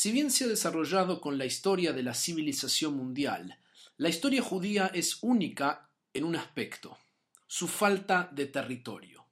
[0.00, 3.58] Si bien se ha desarrollado con la historia de la civilización mundial,
[3.98, 6.96] la historia judía es única en un aspecto,
[7.46, 9.26] su falta de territorio.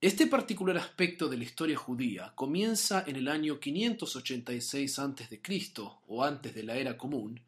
[0.00, 5.40] Este particular aspecto de la historia judía comienza en el año 586 a.C.
[6.08, 7.40] o antes de la era común,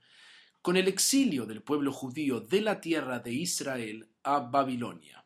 [0.63, 5.25] con el exilio del pueblo judío de la tierra de Israel a Babilonia.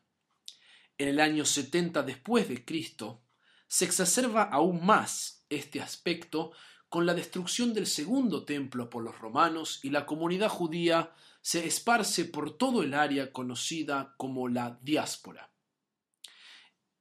[0.97, 3.21] En el año 70 después de Cristo,
[3.67, 6.51] se exacerba aún más este aspecto
[6.89, 12.25] con la destrucción del segundo templo por los romanos y la comunidad judía se esparce
[12.25, 15.51] por todo el área conocida como la diáspora.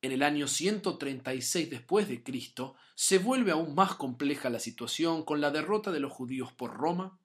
[0.00, 5.40] En el año 136 después de Cristo se vuelve aún más compleja la situación con
[5.40, 7.18] la derrota de los judíos por Roma,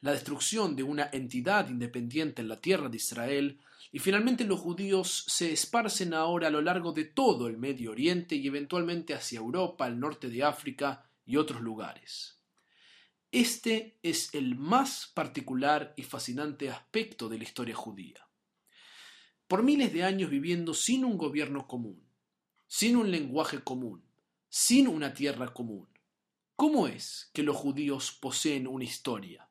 [0.00, 3.60] la destrucción de una entidad independiente en la tierra de Israel
[3.92, 8.34] y finalmente los judíos se esparcen ahora a lo largo de todo el Medio Oriente
[8.34, 12.40] y eventualmente hacia Europa, el norte de África y otros lugares.
[13.32, 18.26] Este es el más particular y fascinante aspecto de la historia judía.
[19.48, 22.02] Por miles de años viviendo sin un gobierno común,
[22.66, 24.04] sin un lenguaje común,
[24.48, 25.88] sin una tierra común,
[26.54, 29.48] ¿cómo es que los judíos poseen una historia?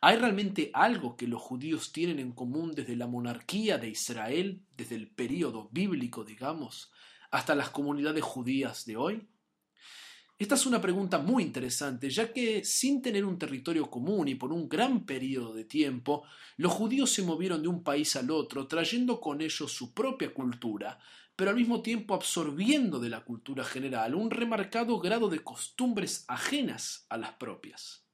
[0.00, 4.94] ¿Hay realmente algo que los judíos tienen en común desde la monarquía de Israel, desde
[4.94, 6.92] el período bíblico, digamos,
[7.30, 9.28] hasta las comunidades judías de hoy?
[10.38, 14.52] Esta es una pregunta muy interesante, ya que sin tener un territorio común y por
[14.52, 16.22] un gran periodo de tiempo,
[16.56, 21.00] los judíos se movieron de un país al otro, trayendo con ellos su propia cultura,
[21.34, 27.04] pero al mismo tiempo absorbiendo de la cultura general un remarcado grado de costumbres ajenas
[27.08, 28.07] a las propias.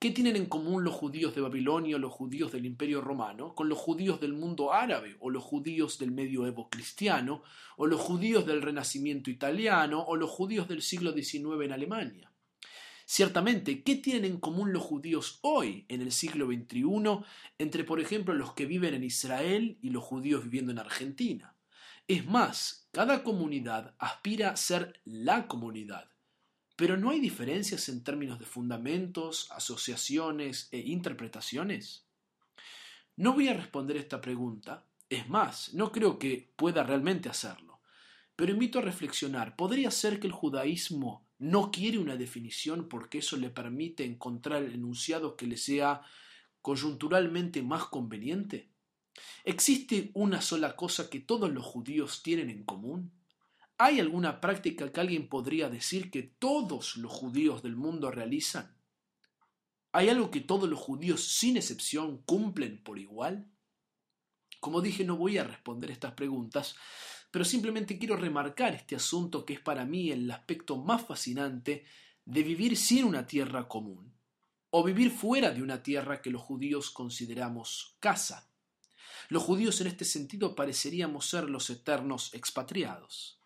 [0.00, 3.76] ¿Qué tienen en común los judíos de Babilonia los judíos del Imperio Romano con los
[3.76, 7.42] judíos del mundo árabe o los judíos del medioevo cristiano
[7.76, 12.32] o los judíos del Renacimiento italiano o los judíos del siglo XIX en Alemania?
[13.04, 16.82] Ciertamente, ¿qué tienen en común los judíos hoy, en el siglo XXI,
[17.58, 21.58] entre, por ejemplo, los que viven en Israel y los judíos viviendo en Argentina?
[22.08, 26.08] Es más, cada comunidad aspira a ser la comunidad,
[26.80, 32.06] pero ¿no hay diferencias en términos de fundamentos, asociaciones e interpretaciones?
[33.16, 37.82] No voy a responder esta pregunta, es más, no creo que pueda realmente hacerlo,
[38.34, 43.36] pero invito a reflexionar, ¿podría ser que el judaísmo no quiere una definición porque eso
[43.36, 46.00] le permite encontrar el enunciado que le sea
[46.62, 48.70] coyunturalmente más conveniente?
[49.44, 53.19] ¿Existe una sola cosa que todos los judíos tienen en común?
[53.82, 58.76] ¿Hay alguna práctica que alguien podría decir que todos los judíos del mundo realizan?
[59.92, 63.50] ¿Hay algo que todos los judíos sin excepción cumplen por igual?
[64.60, 66.76] Como dije, no voy a responder estas preguntas,
[67.30, 71.86] pero simplemente quiero remarcar este asunto que es para mí el aspecto más fascinante
[72.26, 74.12] de vivir sin una tierra común,
[74.68, 78.52] o vivir fuera de una tierra que los judíos consideramos casa.
[79.30, 83.39] Los judíos en este sentido pareceríamos ser los eternos expatriados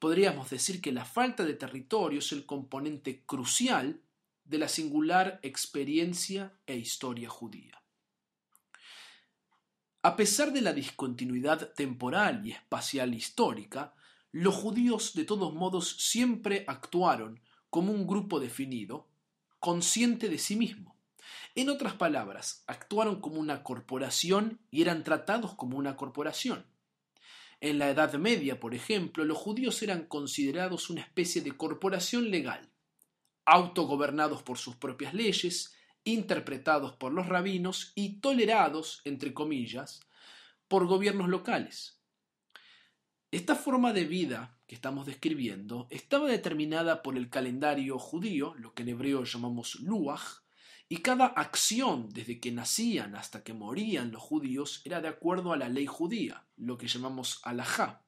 [0.00, 4.00] podríamos decir que la falta de territorio es el componente crucial
[4.44, 7.80] de la singular experiencia e historia judía.
[10.02, 13.94] A pesar de la discontinuidad temporal y espacial histórica,
[14.32, 19.06] los judíos de todos modos siempre actuaron como un grupo definido,
[19.58, 20.96] consciente de sí mismo.
[21.54, 26.64] En otras palabras, actuaron como una corporación y eran tratados como una corporación.
[27.60, 32.70] En la Edad Media, por ejemplo, los judíos eran considerados una especie de corporación legal,
[33.44, 40.00] autogobernados por sus propias leyes, interpretados por los rabinos y tolerados, entre comillas,
[40.68, 42.00] por gobiernos locales.
[43.30, 48.82] Esta forma de vida que estamos describiendo estaba determinada por el calendario judío, lo que
[48.82, 50.40] en hebreo llamamos luach,
[50.92, 55.56] y cada acción, desde que nacían hasta que morían los judíos, era de acuerdo a
[55.56, 58.02] la ley judía, lo que llamamos alajá.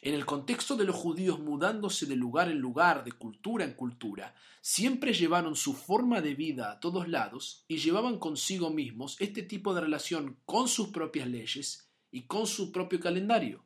[0.00, 4.36] En el contexto de los judíos mudándose de lugar en lugar, de cultura en cultura,
[4.60, 9.74] siempre llevaron su forma de vida a todos lados y llevaban consigo mismos este tipo
[9.74, 13.64] de relación con sus propias leyes y con su propio calendario.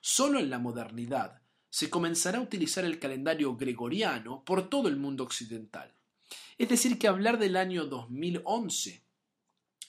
[0.00, 5.24] Solo en la modernidad se comenzará a utilizar el calendario gregoriano por todo el mundo
[5.24, 5.92] occidental.
[6.58, 9.04] Es decir, que hablar del año 2011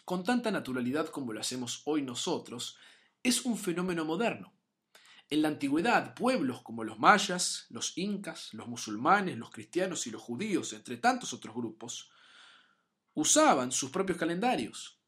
[0.06, 2.78] con tanta naturalidad como lo hacemos hoy nosotros
[3.24, 4.54] es un fenómeno moderno.
[5.32, 10.22] En la antigüedad, pueblos como los mayas, los incas, los musulmanes, los cristianos y los
[10.22, 12.12] judíos, entre tantos otros grupos,
[13.16, 15.00] usaban sus propios calendarios.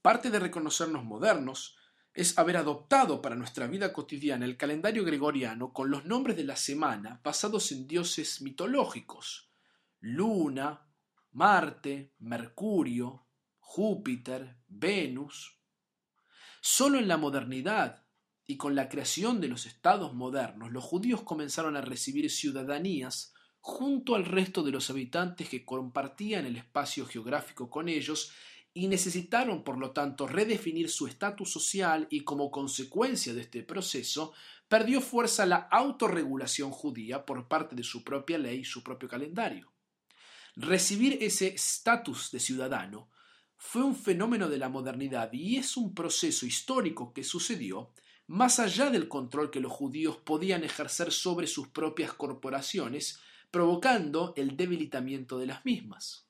[0.00, 1.76] Parte de reconocernos modernos
[2.12, 6.54] es haber adoptado para nuestra vida cotidiana el calendario gregoriano con los nombres de la
[6.54, 9.50] semana basados en dioses mitológicos,
[10.06, 10.86] Luna,
[11.32, 13.26] Marte, Mercurio,
[13.58, 15.58] Júpiter, Venus.
[16.60, 18.04] Solo en la modernidad
[18.44, 24.14] y con la creación de los estados modernos, los judíos comenzaron a recibir ciudadanías junto
[24.14, 28.30] al resto de los habitantes que compartían el espacio geográfico con ellos
[28.74, 34.34] y necesitaron, por lo tanto, redefinir su estatus social y como consecuencia de este proceso,
[34.68, 39.73] perdió fuerza la autorregulación judía por parte de su propia ley y su propio calendario.
[40.56, 43.10] Recibir ese estatus de ciudadano
[43.56, 47.90] fue un fenómeno de la modernidad y es un proceso histórico que sucedió
[48.28, 53.18] más allá del control que los judíos podían ejercer sobre sus propias corporaciones,
[53.50, 56.28] provocando el debilitamiento de las mismas.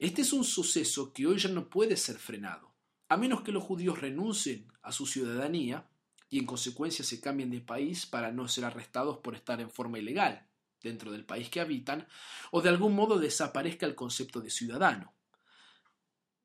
[0.00, 2.74] Este es un suceso que hoy ya no puede ser frenado,
[3.08, 5.88] a menos que los judíos renuncien a su ciudadanía
[6.28, 10.00] y en consecuencia se cambien de país para no ser arrestados por estar en forma
[10.00, 10.48] ilegal
[10.82, 12.06] dentro del país que habitan,
[12.50, 15.14] o de algún modo desaparezca el concepto de ciudadano.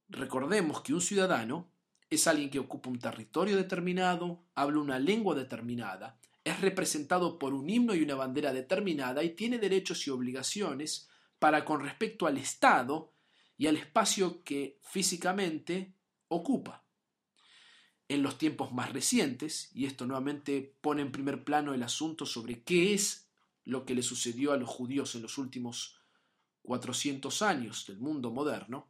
[0.10, 1.72] Recordemos que un ciudadano
[2.10, 7.70] es alguien que ocupa un territorio determinado, habla una lengua determinada, es representado por un
[7.70, 13.14] himno y una bandera determinada y tiene derechos y obligaciones para con respecto al Estado
[13.58, 15.94] y al espacio que físicamente
[16.30, 16.86] ocupa.
[18.08, 22.64] En los tiempos más recientes, y esto nuevamente pone en primer plano el asunto sobre
[22.64, 23.27] qué es
[23.68, 26.00] lo que le sucedió a los judíos en los últimos
[26.64, 28.88] 400 años del mundo moderno,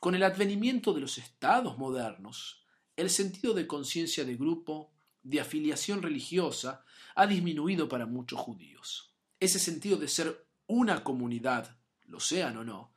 [0.00, 2.64] con el advenimiento de los estados modernos,
[2.96, 4.92] el sentido de conciencia de grupo,
[5.22, 6.84] de afiliación religiosa,
[7.14, 9.14] ha disminuido para muchos judíos.
[9.38, 12.92] Ese sentido de ser una comunidad, lo sean o no,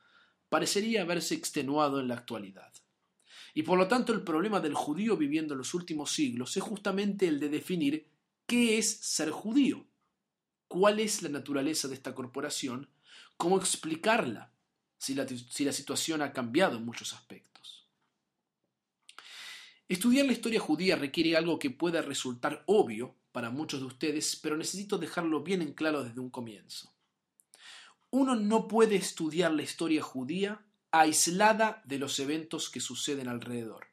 [0.50, 2.74] parecería haberse extenuado en la actualidad.
[3.54, 7.28] Y por lo tanto el problema del judío viviendo en los últimos siglos es justamente
[7.28, 8.08] el de definir
[8.48, 9.89] qué es ser judío,
[10.70, 12.88] cuál es la naturaleza de esta corporación,
[13.36, 14.54] cómo explicarla,
[14.98, 17.86] si la, si la situación ha cambiado en muchos aspectos.
[19.90, 24.56] Estudiar la historia judía requiere algo que pueda resultar obvio para muchos de ustedes, pero
[24.56, 26.94] necesito dejarlo bien en claro desde un comienzo
[28.12, 30.62] uno no puede estudiar la historia judía
[30.92, 33.88] aislada de los eventos que suceden alrededor.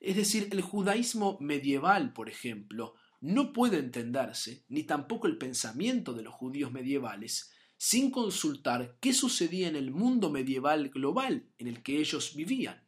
[0.00, 6.22] Es decir, el judaísmo medieval, por ejemplo, no puede entenderse, ni tampoco el pensamiento de
[6.22, 11.98] los judíos medievales, sin consultar qué sucedía en el mundo medieval global en el que
[11.98, 12.82] ellos vivían.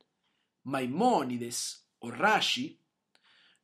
[0.64, 2.81] Maimónides o Rashi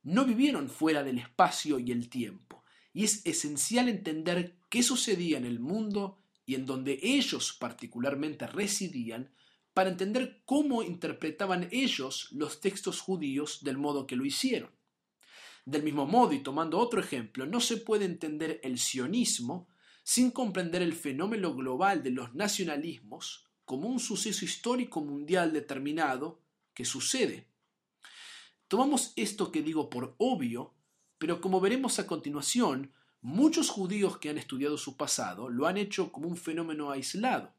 [0.03, 2.63] no vivieron fuera del espacio y el tiempo,
[2.93, 9.31] y es esencial entender qué sucedía en el mundo y en donde ellos particularmente residían
[9.73, 14.78] para entender cómo interpretaban ellos los textos judíos del modo que lo hicieron.
[15.65, 19.67] Del mismo modo, y tomando otro ejemplo, no se puede entender el sionismo
[20.03, 26.41] sin comprender el fenómeno global de los nacionalismos como un suceso histórico mundial determinado
[26.73, 27.47] que sucede.
[28.67, 30.73] Tomamos esto que digo por obvio,
[31.17, 36.09] pero como veremos a continuación, Muchos judíos que han estudiado su pasado lo han hecho
[36.11, 37.53] como un fenómeno aislado.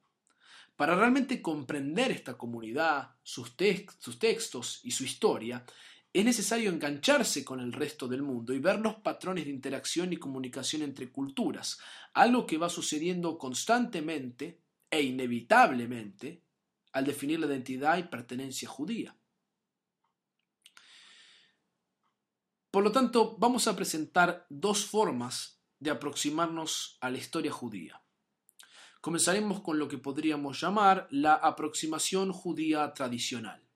[0.74, 5.66] Para realmente comprender esta comunidad, sus, textos y su historia,
[6.12, 10.16] es necesario engancharse con el resto del mundo y ver los patrones de interacción y
[10.16, 11.78] comunicación entre culturas,
[12.14, 16.42] algo que va sucediendo constantemente e inevitablemente
[16.92, 19.14] al definir la identidad y pertenencia judía.
[22.72, 28.02] Por lo tanto, vamos a presentar dos formas de aproximarnos a la historia judía.
[29.00, 33.69] Comenzaremos con lo que podríamos llamar la aproximación judía tradicional.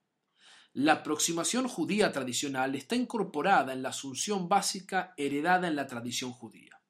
[0.76, 6.80] La aproximación judía tradicional está incorporada en la asunción básica heredada en la tradición judía.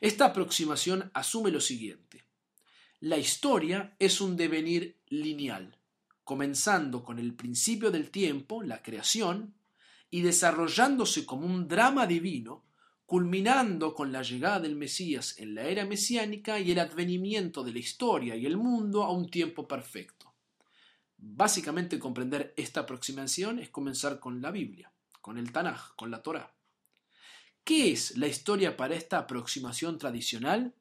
[0.00, 2.24] Esta aproximación asume lo siguiente.
[3.00, 5.76] La historia es un devenir lineal,
[6.24, 9.56] comenzando con el principio del tiempo, la creación,
[10.08, 12.64] y desarrollándose como un drama divino,
[13.04, 17.78] culminando con la llegada del Mesías en la era mesiánica y el advenimiento de la
[17.78, 20.21] historia y el mundo a un tiempo perfecto.
[21.24, 26.52] Básicamente comprender esta aproximación es comenzar con la Biblia, con el Tanaj, con la Torá.
[27.62, 30.74] ¿Qué es la historia para esta aproximación tradicional?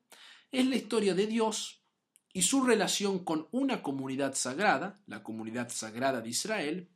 [0.52, 1.84] Es la historia de Dios
[2.34, 6.90] y su relación con una comunidad sagrada, la comunidad sagrada de Israel,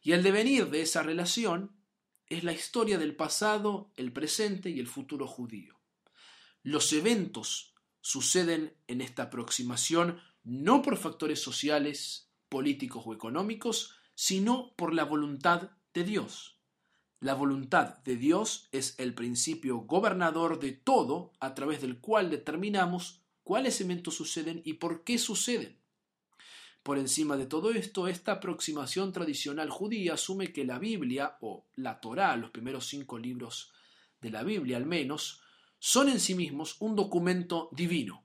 [0.00, 1.76] y el devenir de esa relación
[2.26, 5.78] es la historia del pasado, el presente y el futuro judío.
[6.62, 14.94] Los eventos suceden en esta aproximación no por factores sociales, políticos o económicos, sino por
[14.94, 16.58] la voluntad de Dios.
[17.20, 23.22] La voluntad de Dios es el principio gobernador de todo a través del cual determinamos
[23.42, 25.78] cuáles eventos suceden y por qué suceden.
[26.82, 32.00] Por encima de todo esto, esta aproximación tradicional judía asume que la Biblia, o la
[32.00, 33.72] Torá, los primeros cinco libros
[34.20, 35.42] de la Biblia al menos,
[35.78, 38.24] son en sí mismos un documento divino,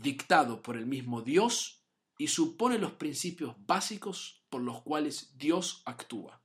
[0.00, 1.83] dictado por el mismo Dios
[2.18, 6.42] y supone los principios básicos por los cuales Dios actúa.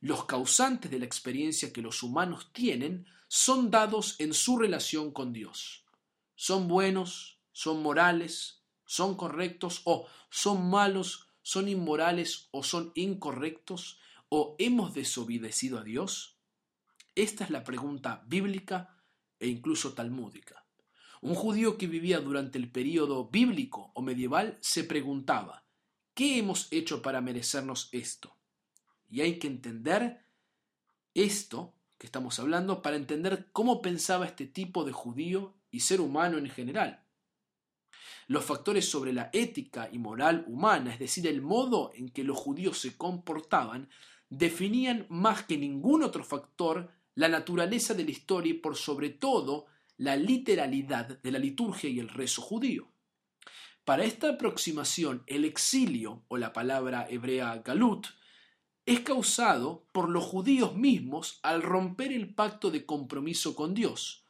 [0.00, 5.32] Los causantes de la experiencia que los humanos tienen son dados en su relación con
[5.32, 5.84] Dios.
[6.34, 13.98] Son buenos, son morales, son correctos o son malos, son inmorales o son incorrectos
[14.28, 16.38] o hemos desobedecido a Dios.
[17.14, 19.02] Esta es la pregunta bíblica
[19.38, 20.63] e incluso talmúdica.
[21.24, 25.64] Un judío que vivía durante el período bíblico o medieval se preguntaba,
[26.12, 28.36] ¿qué hemos hecho para merecernos esto?
[29.08, 30.22] Y hay que entender
[31.14, 36.36] esto que estamos hablando para entender cómo pensaba este tipo de judío y ser humano
[36.36, 37.06] en general.
[38.26, 42.36] Los factores sobre la ética y moral humana, es decir, el modo en que los
[42.36, 43.88] judíos se comportaban,
[44.28, 49.68] definían más que ningún otro factor la naturaleza de la historia y por sobre todo
[49.96, 52.88] la literalidad de la liturgia y el rezo judío.
[53.84, 58.06] Para esta aproximación, el exilio, o la palabra hebrea galut,
[58.86, 64.24] es causado por los judíos mismos al romper el pacto de compromiso con Dios,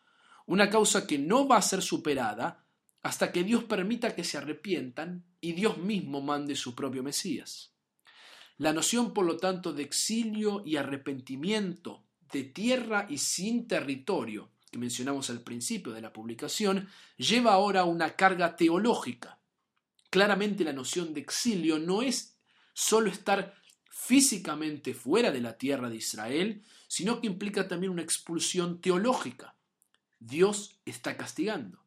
[0.46, 2.64] una causa que no va a ser superada
[3.02, 7.74] hasta que Dios permita que se arrepientan y Dios mismo mande su propio Mesías.
[8.56, 14.78] La noción, por lo tanto, de exilio y arrepentimiento de tierra y sin territorio que
[14.78, 19.38] mencionamos al principio de la publicación, lleva ahora una carga teológica.
[20.10, 22.36] Claramente la noción de exilio no es
[22.72, 23.54] solo estar
[23.88, 29.54] físicamente fuera de la tierra de Israel, sino que implica también una expulsión teológica.
[30.18, 31.84] Dios está castigando.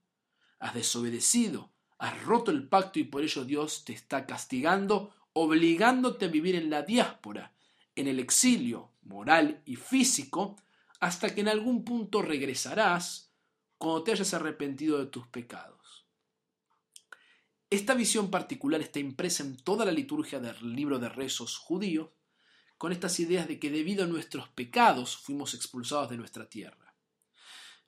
[0.58, 6.30] Has desobedecido, has roto el pacto y por ello Dios te está castigando, obligándote a
[6.30, 7.52] vivir en la diáspora,
[7.98, 10.56] en el exilio moral y físico,
[11.00, 13.34] hasta que en algún punto regresarás
[13.78, 16.06] cuando te hayas arrepentido de tus pecados.
[17.70, 22.10] Esta visión particular está impresa en toda la liturgia del libro de rezos judíos,
[22.78, 26.96] con estas ideas de que debido a nuestros pecados fuimos expulsados de nuestra tierra.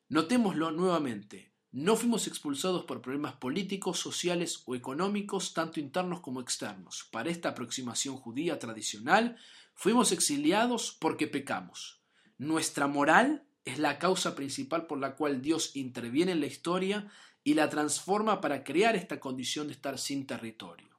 [0.09, 7.07] Notémoslo nuevamente, no fuimos expulsados por problemas políticos, sociales o económicos, tanto internos como externos.
[7.11, 9.37] Para esta aproximación judía tradicional,
[9.75, 11.98] fuimos exiliados porque pecamos.
[12.39, 17.11] Nuestra moral es la causa principal por la cual Dios interviene en la historia
[17.43, 20.97] y la transforma para crear esta condición de estar sin territorio.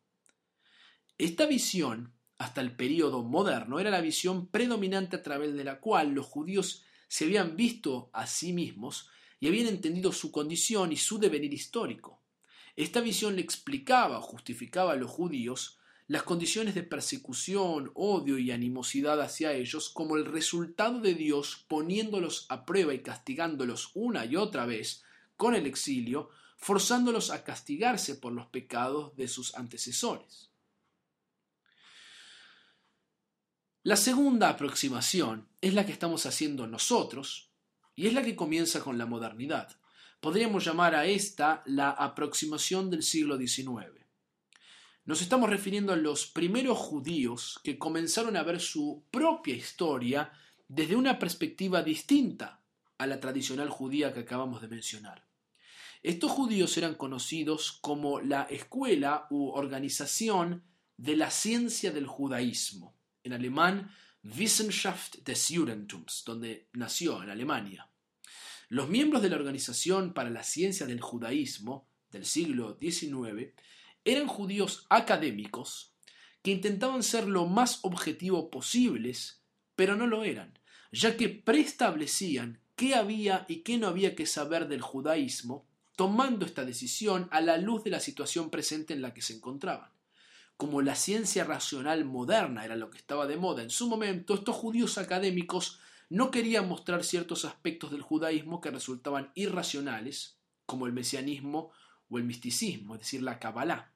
[1.17, 6.11] Esta visión, hasta el período moderno, era la visión predominante a través de la cual
[6.13, 9.09] los judíos se habían visto a sí mismos
[9.41, 12.23] y habían entendido su condición y su devenir histórico.
[12.77, 15.80] Esta visión le explicaba o justificaba a los judíos
[16.11, 22.47] las condiciones de persecución, odio y animosidad hacia ellos como el resultado de Dios poniéndolos
[22.49, 25.05] a prueba y castigándolos una y otra vez
[25.37, 30.51] con el exilio, forzándolos a castigarse por los pecados de sus antecesores.
[33.85, 37.53] La segunda aproximación es la que estamos haciendo nosotros
[37.95, 39.79] y es la que comienza con la modernidad.
[40.19, 44.00] Podríamos llamar a esta la aproximación del siglo XIX.
[45.11, 50.31] Nos estamos refiriendo a los primeros judíos que comenzaron a ver su propia historia
[50.69, 52.63] desde una perspectiva distinta
[52.97, 55.27] a la tradicional judía que acabamos de mencionar.
[56.05, 60.63] Estos judíos eran conocidos como la escuela u organización
[60.97, 63.91] de la ciencia del judaísmo, en alemán
[64.23, 67.91] Wissenschaft des Judentums, donde nació en Alemania.
[68.69, 73.53] Los miembros de la Organización para la Ciencia del Judaísmo del siglo XIX
[74.13, 75.95] eran judíos académicos
[76.43, 79.43] que intentaban ser lo más objetivo posibles,
[79.77, 80.59] pero no lo eran,
[80.91, 86.65] ya que preestablecían qué había y qué no había que saber del judaísmo, tomando esta
[86.65, 89.91] decisión a la luz de la situación presente en la que se encontraban.
[90.57, 94.57] Como la ciencia racional moderna era lo que estaba de moda en su momento, estos
[94.57, 101.71] judíos académicos no querían mostrar ciertos aspectos del judaísmo que resultaban irracionales, como el mesianismo
[102.09, 103.93] o el misticismo, es decir, la Kabbalah.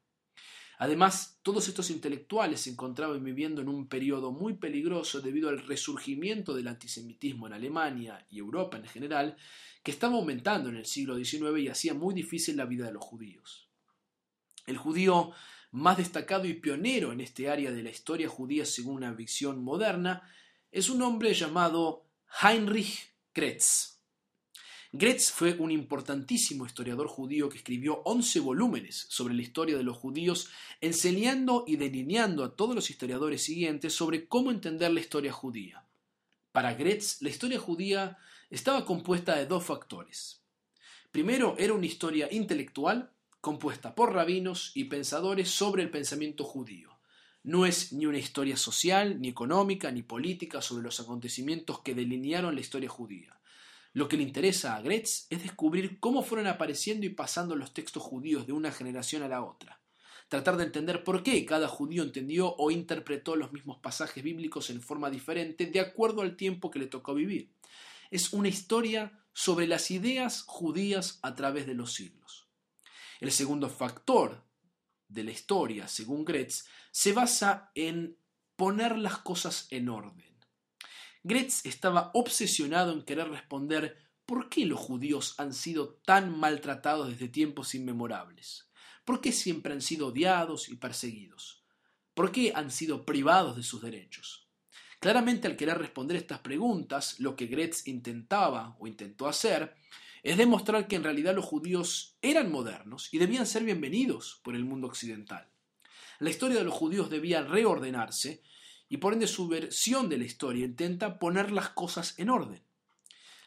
[0.78, 6.54] Además, todos estos intelectuales se encontraban viviendo en un periodo muy peligroso debido al resurgimiento
[6.54, 9.36] del antisemitismo en Alemania y Europa en general,
[9.82, 13.04] que estaba aumentando en el siglo XIX y hacía muy difícil la vida de los
[13.04, 13.68] judíos.
[14.66, 15.32] El judío
[15.70, 20.22] más destacado y pionero en este área de la historia judía según una visión moderna
[20.70, 22.06] es un hombre llamado
[22.42, 23.93] Heinrich Kretz.
[24.96, 29.96] Gretz fue un importantísimo historiador judío que escribió 11 volúmenes sobre la historia de los
[29.96, 35.84] judíos, enseñando y delineando a todos los historiadores siguientes sobre cómo entender la historia judía.
[36.52, 38.18] Para Gretz, la historia judía
[38.50, 40.44] estaba compuesta de dos factores.
[41.10, 43.10] Primero, era una historia intelectual
[43.40, 46.96] compuesta por rabinos y pensadores sobre el pensamiento judío.
[47.42, 52.54] No es ni una historia social, ni económica, ni política sobre los acontecimientos que delinearon
[52.54, 53.36] la historia judía.
[53.94, 58.02] Lo que le interesa a Gretz es descubrir cómo fueron apareciendo y pasando los textos
[58.02, 59.80] judíos de una generación a la otra.
[60.28, 64.82] Tratar de entender por qué cada judío entendió o interpretó los mismos pasajes bíblicos en
[64.82, 67.52] forma diferente de acuerdo al tiempo que le tocó vivir.
[68.10, 72.48] Es una historia sobre las ideas judías a través de los siglos.
[73.20, 74.42] El segundo factor
[75.06, 78.18] de la historia, según Gretz, se basa en
[78.56, 80.33] poner las cosas en orden.
[81.26, 87.28] Gretz estaba obsesionado en querer responder ¿por qué los judíos han sido tan maltratados desde
[87.28, 88.68] tiempos inmemorables?
[89.06, 91.64] ¿Por qué siempre han sido odiados y perseguidos?
[92.12, 94.50] ¿Por qué han sido privados de sus derechos?
[95.00, 99.74] Claramente al querer responder estas preguntas, lo que Gretz intentaba o intentó hacer
[100.22, 104.66] es demostrar que en realidad los judíos eran modernos y debían ser bienvenidos por el
[104.66, 105.48] mundo occidental.
[106.18, 108.42] La historia de los judíos debía reordenarse
[108.94, 112.62] y por ende su versión de la historia intenta poner las cosas en orden.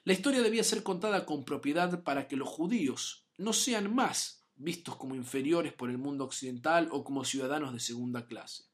[0.03, 4.97] La historia debía ser contada con propiedad para que los judíos no sean más vistos
[4.97, 8.65] como inferiores por el mundo occidental o como ciudadanos de segunda clase.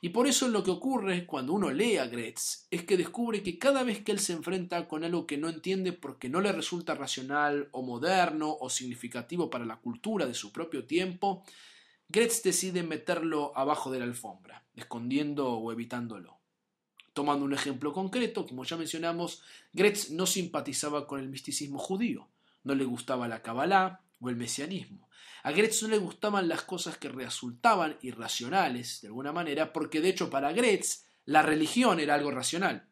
[0.00, 3.56] Y por eso lo que ocurre cuando uno lee a Gretz es que descubre que
[3.56, 6.96] cada vez que él se enfrenta con algo que no entiende porque no le resulta
[6.96, 11.44] racional o moderno o significativo para la cultura de su propio tiempo,
[12.14, 16.40] Gretz decide meterlo abajo de la alfombra, escondiendo o evitándolo.
[17.14, 19.42] Tomando un ejemplo concreto, como ya mencionamos,
[19.72, 22.28] Gretz no simpatizaba con el misticismo judío,
[22.64, 25.08] no le gustaba la Kabbalah o el mesianismo.
[25.42, 30.10] A Gretz no le gustaban las cosas que resultaban irracionales, de alguna manera, porque de
[30.10, 32.90] hecho para Gretz la religión era algo racional,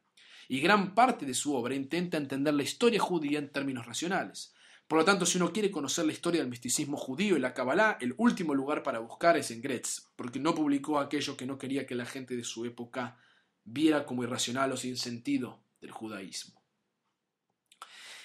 [0.48, 4.54] y gran parte de su obra intenta entender la historia judía en términos racionales.
[4.90, 7.96] Por lo tanto, si uno quiere conocer la historia del misticismo judío y la Kabbalah,
[8.00, 11.86] el último lugar para buscar es en Gretz, porque no publicó aquello que no quería
[11.86, 13.16] que la gente de su época
[13.62, 16.60] viera como irracional o sin sentido del judaísmo.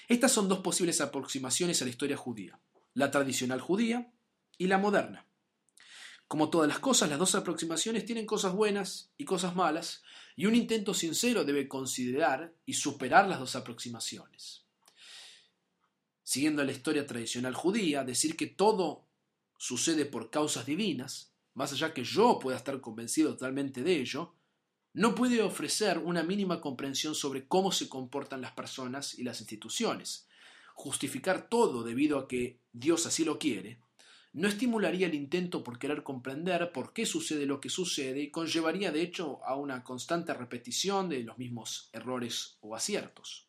[0.08, 2.58] Estas son dos posibles aproximaciones a la historia judía,
[2.94, 4.12] la tradicional judía
[4.58, 5.24] y la moderna.
[6.26, 10.02] Como todas las cosas, las dos aproximaciones tienen cosas buenas y cosas malas,
[10.34, 14.65] y un intento sincero debe considerar y superar las dos aproximaciones
[16.26, 19.06] siguiendo la historia tradicional judía, decir que todo
[19.58, 24.34] sucede por causas divinas, más allá que yo pueda estar convencido totalmente de ello,
[24.92, 30.26] no puede ofrecer una mínima comprensión sobre cómo se comportan las personas y las instituciones.
[30.74, 33.78] Justificar todo debido a que Dios así lo quiere,
[34.32, 38.90] no estimularía el intento por querer comprender por qué sucede lo que sucede y conllevaría
[38.90, 43.46] de hecho a una constante repetición de los mismos errores o aciertos.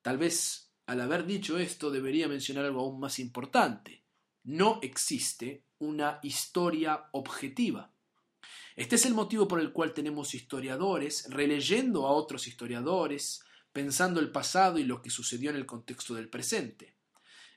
[0.00, 4.02] Tal vez al haber dicho esto, debería mencionar algo aún más importante.
[4.42, 7.92] No existe una historia objetiva.
[8.74, 14.32] Este es el motivo por el cual tenemos historiadores releyendo a otros historiadores, pensando el
[14.32, 16.96] pasado y lo que sucedió en el contexto del presente.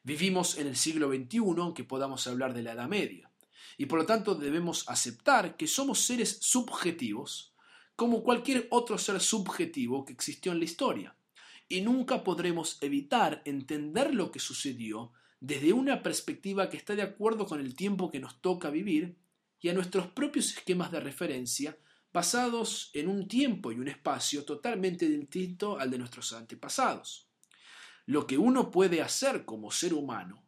[0.04, 3.32] Vivimos en el siglo XXI, aunque podamos hablar de la Edad Media,
[3.80, 7.56] y por lo tanto debemos aceptar que somos seres subjetivos,
[7.96, 11.16] como cualquier otro ser subjetivo que existió en la historia
[11.68, 17.46] y nunca podremos evitar entender lo que sucedió desde una perspectiva que está de acuerdo
[17.46, 19.18] con el tiempo que nos toca vivir
[19.60, 21.78] y a nuestros propios esquemas de referencia
[22.14, 27.28] basados en un tiempo y un espacio totalmente distinto al de nuestros antepasados.
[28.06, 30.46] Lo que uno puede hacer como ser humano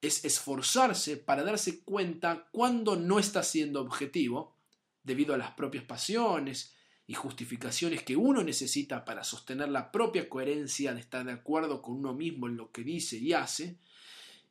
[0.00, 4.56] es esforzarse para darse cuenta cuando no está siendo objetivo,
[5.02, 6.74] debido a las propias pasiones
[7.06, 11.96] y justificaciones que uno necesita para sostener la propia coherencia de estar de acuerdo con
[11.96, 13.76] uno mismo en lo que dice y hace,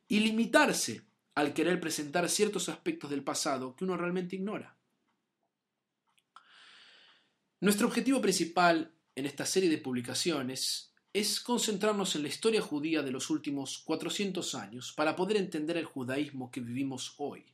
[0.08, 1.02] y limitarse
[1.34, 4.76] al querer presentar ciertos aspectos del pasado que uno realmente ignora.
[7.60, 13.10] Nuestro objetivo principal en esta serie de publicaciones es concentrarnos en la historia judía de
[13.10, 17.44] los últimos 400 años para poder entender el judaísmo que vivimos hoy.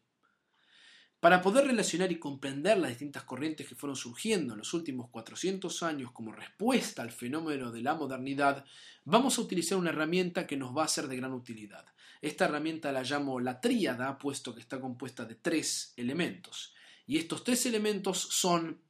[1.21, 5.83] Para poder relacionar y comprender las distintas corrientes que fueron surgiendo en los últimos 400
[5.83, 8.65] años como respuesta al fenómeno de la modernidad,
[9.05, 11.87] vamos a utilizar una herramienta que nos va a ser de gran utilidad.
[12.21, 16.75] Esta herramienta la llamo la tríada, puesto que está compuesta de tres elementos.
[17.05, 18.81] Y estos tres elementos son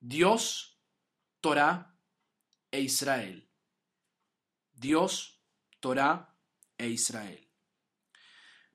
[0.00, 0.78] Dios,
[1.40, 1.94] Torah
[2.70, 3.46] e Israel.
[4.72, 5.40] Dios,
[5.80, 6.34] Torá
[6.78, 7.46] e Israel.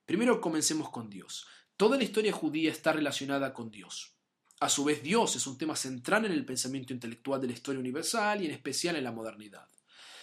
[0.06, 1.46] Primero comencemos con Dios.
[1.80, 4.12] Toda la historia judía está relacionada con Dios.
[4.60, 7.80] A su vez, Dios es un tema central en el pensamiento intelectual de la historia
[7.80, 9.66] universal y en especial en la modernidad.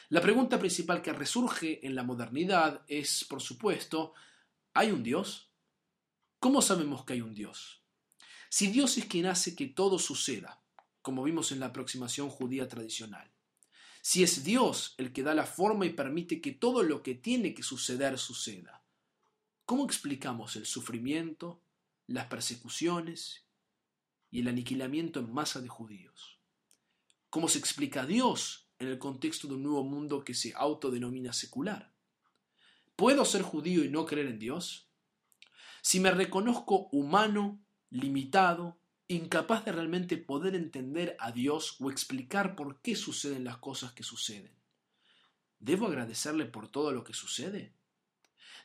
[0.09, 4.13] La pregunta principal que resurge en la modernidad es, por supuesto,
[4.75, 5.49] ¿hay un Dios?
[6.39, 7.81] ¿Cómo sabemos que hay un Dios?
[8.49, 10.61] Si Dios es quien hace que todo suceda,
[11.01, 13.31] como vimos en la aproximación judía tradicional,
[14.03, 17.55] si es Dios el que da la forma y permite que todo lo que tiene
[17.55, 18.76] que suceder suceda,
[19.67, 21.61] ¿cómo explicamos el sufrimiento,
[22.07, 23.45] las persecuciones
[24.31, 26.39] y el aniquilamiento en masa de judíos?
[27.29, 31.93] ¿Cómo se explica Dios en el contexto de un nuevo mundo que se autodenomina secular?
[32.95, 34.89] ¿Puedo ser judío y no creer en Dios?
[35.81, 42.81] Si me reconozco humano, limitado, incapaz de realmente poder entender a Dios o explicar por
[42.81, 44.57] qué suceden las cosas que suceden,
[45.59, 47.76] ¿debo agradecerle por todo lo que sucede?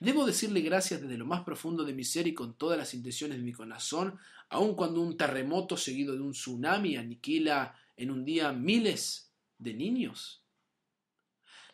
[0.02, 3.36] ¿Debo decirle gracias desde lo más profundo de mi ser y con todas las intenciones
[3.38, 8.50] de mi corazón, aun cuando un terremoto seguido de un tsunami aniquila en un día
[8.50, 10.42] miles de niños?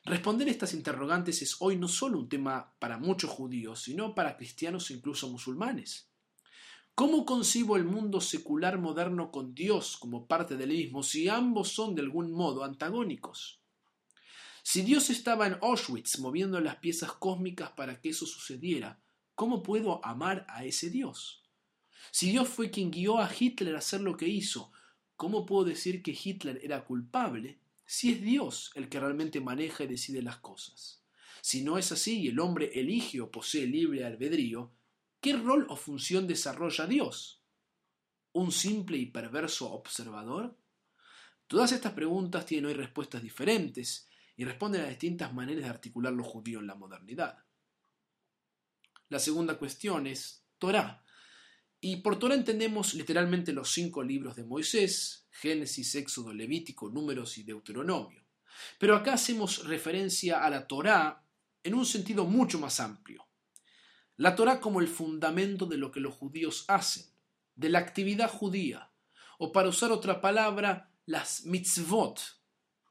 [0.04, 4.90] Responder estas interrogantes es hoy no solo un tema para muchos judíos, sino para cristianos
[4.90, 6.10] e incluso musulmanes.
[6.94, 11.94] ¿Cómo concibo el mundo secular moderno con Dios como parte del mismo si ambos son
[11.94, 13.57] de algún modo antagónicos?
[14.70, 19.00] Si Dios estaba en Auschwitz moviendo las piezas cósmicas para que eso sucediera,
[19.34, 21.42] ¿cómo puedo amar a ese Dios?
[22.10, 24.70] Si Dios fue quien guió a Hitler a hacer lo que hizo,
[25.16, 29.86] ¿cómo puedo decir que Hitler era culpable si es Dios el que realmente maneja y
[29.86, 31.02] decide las cosas.
[31.40, 34.70] Si no es así y el hombre elige o posee libre albedrío,
[35.22, 37.42] ¿qué rol o función desarrolla Dios?
[38.32, 40.58] ¿Un simple y perverso observador?
[41.46, 44.07] Todas estas preguntas tienen hoy respuestas diferentes
[44.38, 47.44] y responden a distintas maneras de articular lo judío en la modernidad.
[49.08, 51.04] La segunda cuestión es Torah.
[51.80, 57.42] Y por Torah entendemos literalmente los cinco libros de Moisés, Génesis, Éxodo, Levítico, Números y
[57.42, 58.24] Deuteronomio.
[58.78, 61.26] Pero acá hacemos referencia a la Torá
[61.64, 63.26] en un sentido mucho más amplio.
[64.16, 67.06] La Torá como el fundamento de lo que los judíos hacen,
[67.56, 68.92] de la actividad judía,
[69.38, 72.20] o para usar otra palabra, las mitzvot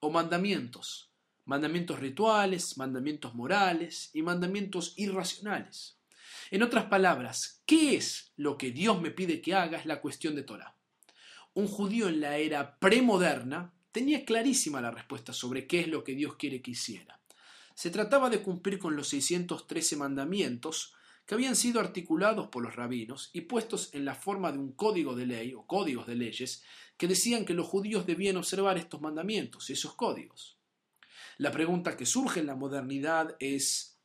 [0.02, 1.07] o mandamientos,
[1.48, 5.98] mandamientos rituales, mandamientos morales y mandamientos irracionales.
[6.52, 9.80] En otras palabras, ¿qué es lo que Dios me pide que haga?
[9.80, 10.78] Es la cuestión de Torah
[11.58, 16.14] un judío en la era premoderna tenía clarísima la respuesta sobre qué es lo que
[16.14, 17.20] Dios quiere que hiciera.
[17.74, 20.94] Se trataba de cumplir con los 613 mandamientos
[21.26, 25.16] que habían sido articulados por los rabinos y puestos en la forma de un código
[25.16, 26.64] de ley o códigos de leyes
[26.96, 30.57] que decían que los judíos debían observar estos mandamientos, esos códigos.
[31.38, 34.00] La pregunta que surge en la modernidad es,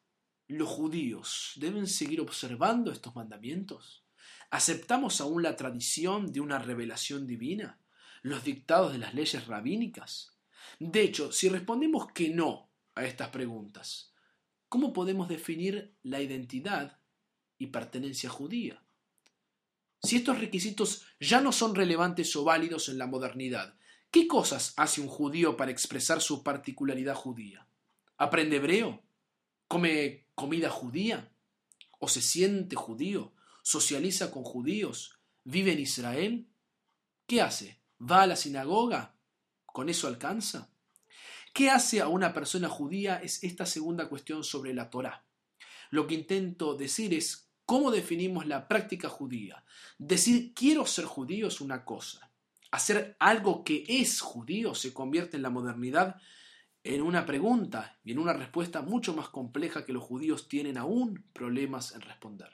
[0.48, 4.04] ¿los judíos deben seguir observando estos mandamientos?
[4.50, 7.80] ¿Aceptamos aún la tradición de una revelación divina?
[8.20, 10.36] ¿Los dictados de las leyes rabínicas?
[10.78, 14.12] De hecho, si respondemos que no a estas preguntas,
[14.68, 17.00] ¿cómo podemos definir la identidad
[17.56, 18.84] y pertenencia judía?
[20.02, 23.78] Si estos requisitos ya no son relevantes o válidos en la modernidad,
[24.12, 27.66] ¿qué cosas hace un judío para expresar su particularidad judía?
[28.16, 29.02] ¿Aprende hebreo?
[29.66, 31.32] ¿Come comida judía?
[31.98, 33.32] ¿O se siente judío?
[33.62, 36.48] socializa con judíos, vive en Israel,
[37.26, 37.80] ¿qué hace?
[38.00, 39.14] ¿Va a la sinagoga?
[39.64, 40.70] ¿Con eso alcanza?
[41.54, 43.16] ¿Qué hace a una persona judía?
[43.22, 45.24] Es esta segunda cuestión sobre la Torá.
[45.90, 49.64] Lo que intento decir es cómo definimos la práctica judía.
[49.98, 52.31] Decir quiero ser judío es una cosa.
[52.72, 56.16] Hacer algo que es judío se convierte en la modernidad
[56.82, 61.24] en una pregunta y en una respuesta mucho más compleja que los judíos tienen aún
[61.32, 62.50] problemas en responder.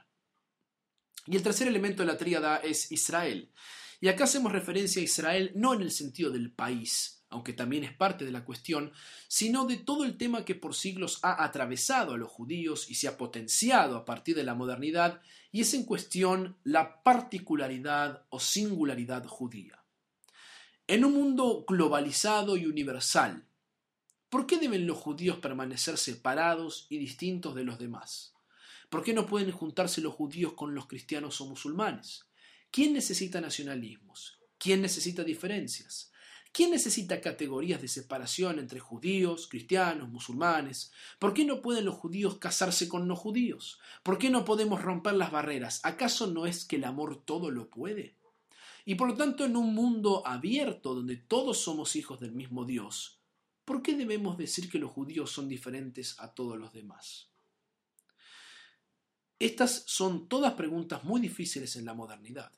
[1.27, 3.53] Y el tercer elemento de la tríada es Israel.
[4.01, 7.93] Y acá hacemos referencia a Israel no en el sentido del país, aunque también es
[7.93, 8.93] parte de la cuestión,
[9.29, 13.09] sino de todo el tema que por siglos ha atravesado a los judíos y se
[13.09, 15.21] ha potenciado a partir de la modernidad,
[15.53, 19.79] y es en cuestión la particularidad o singularidad judía.
[20.91, 23.45] En un mundo globalizado y universal,
[24.31, 28.33] ¿por qué deben los judíos permanecer separados y distintos de los demás?
[28.89, 32.25] ¿Por qué no pueden juntarse los judíos con los cristianos o musulmanes?
[32.71, 34.39] ¿Quién necesita nacionalismos?
[34.57, 36.11] ¿Quién necesita diferencias?
[36.53, 40.91] ¿Quién necesita categorías de separación entre judíos, cristianos, musulmanes?
[41.19, 43.79] ¿Por qué no pueden los judíos casarse con no judíos?
[44.03, 45.81] ¿Por qué no podemos romper las barreras?
[45.83, 48.18] ¿Acaso no es que el amor todo lo puede?
[48.89, 53.21] Y por lo tanto, en un mundo abierto donde todos somos hijos del mismo Dios,
[53.67, 57.29] ¿por qué debemos decir que los judíos son diferentes a todos los demás?
[59.39, 62.51] Estas son todas preguntas muy difíciles en la modernidad.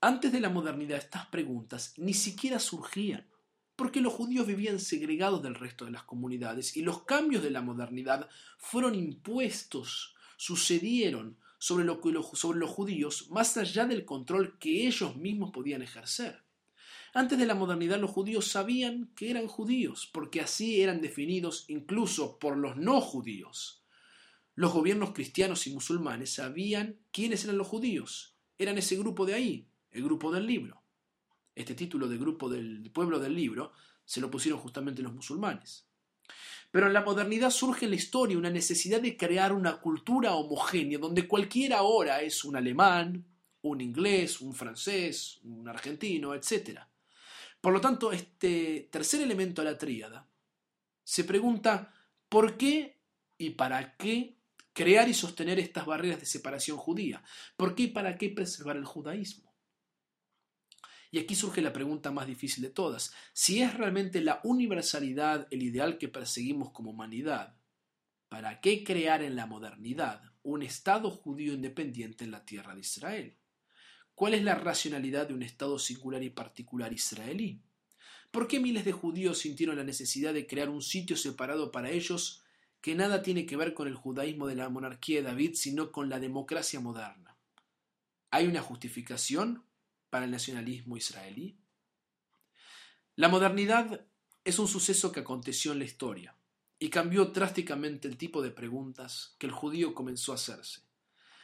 [0.00, 3.28] Antes de la modernidad estas preguntas ni siquiera surgían,
[3.76, 7.60] porque los judíos vivían segregados del resto de las comunidades y los cambios de la
[7.60, 11.98] modernidad fueron impuestos, sucedieron sobre, lo
[12.34, 16.42] sobre los judíos más allá del control que ellos mismos podían ejercer.
[17.14, 22.38] Antes de la modernidad los judíos sabían que eran judíos, porque así eran definidos incluso
[22.38, 23.82] por los no judíos.
[24.54, 28.36] Los gobiernos cristianos y musulmanes sabían quiénes eran los judíos.
[28.58, 30.82] Eran ese grupo de ahí, el grupo del libro.
[31.54, 33.72] Este título de grupo del pueblo del libro
[34.04, 35.88] se lo pusieron justamente los musulmanes.
[36.74, 40.98] Pero en la modernidad surge en la historia una necesidad de crear una cultura homogénea
[40.98, 43.24] donde cualquiera ahora es un alemán,
[43.62, 46.80] un inglés, un francés, un argentino, etc.
[47.60, 50.28] Por lo tanto, este tercer elemento de la tríada
[51.04, 51.94] se pregunta
[52.28, 52.98] ¿por qué
[53.38, 54.38] y para qué
[54.72, 57.22] crear y sostener estas barreras de separación judía.
[57.56, 59.43] ¿Por qué y para qué preservar el judaísmo?
[61.14, 63.14] Y aquí surge la pregunta más difícil de todas.
[63.32, 67.54] Si es realmente la universalidad el ideal que perseguimos como humanidad,
[68.28, 73.36] ¿para qué crear en la modernidad un Estado judío independiente en la tierra de Israel?
[74.16, 77.62] ¿Cuál es la racionalidad de un Estado singular y particular israelí?
[78.32, 82.42] ¿Por qué miles de judíos sintieron la necesidad de crear un sitio separado para ellos
[82.80, 86.08] que nada tiene que ver con el judaísmo de la monarquía de David, sino con
[86.08, 87.36] la democracia moderna.
[88.32, 89.62] ¿Hay una justificación
[90.14, 91.58] para el nacionalismo israelí?
[93.16, 94.06] La modernidad
[94.44, 96.36] es un suceso que aconteció en la historia
[96.78, 100.82] y cambió drásticamente el tipo de preguntas que el judío comenzó a hacerse.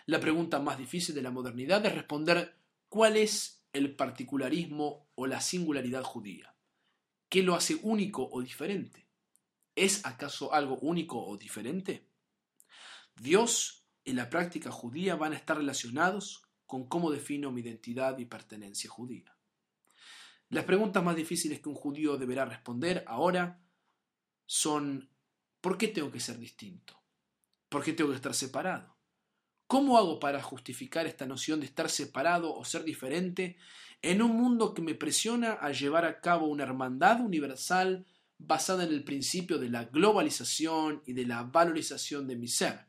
[0.07, 5.41] La pregunta más difícil de la modernidad es responder cuál es el particularismo o la
[5.41, 6.55] singularidad judía.
[7.29, 9.09] ¿Qué lo hace único o diferente?
[9.75, 12.07] ¿Es acaso algo único o diferente?
[13.17, 18.27] Dios y la práctica judía van a estar relacionados con cómo defino mi identidad y
[18.27, 19.37] pertenencia judía.
[20.51, 23.61] Las preguntas más difíciles que un judío deberá responder ahora
[24.47, 25.11] son
[25.61, 26.97] ¿por qué tengo que ser distinto?
[27.69, 28.97] ¿Por qué tengo que estar separado?
[29.67, 33.57] ¿Cómo hago para justificar esta noción de estar separado o ser diferente
[34.01, 38.07] en un mundo que me presiona a llevar a cabo una hermandad universal
[38.39, 42.87] basada en el principio de la globalización y de la valorización de mi ser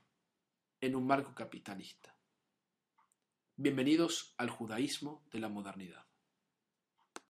[0.82, 2.11] en un marco capitalista.
[3.64, 6.11] Bienvenidos al judaísmo de la modernidad.